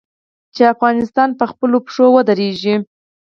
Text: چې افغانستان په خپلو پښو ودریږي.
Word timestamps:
چې 0.55 0.63
افغانستان 0.73 1.29
په 1.39 1.45
خپلو 1.51 1.77
پښو 1.85 2.05
ودریږي. 2.15 2.75